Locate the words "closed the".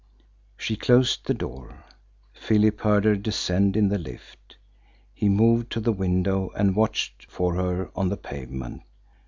0.77-1.33